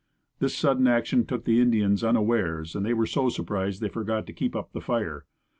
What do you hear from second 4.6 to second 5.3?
the fire.